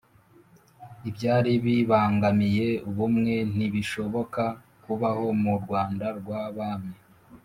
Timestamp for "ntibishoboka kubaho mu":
3.55-5.53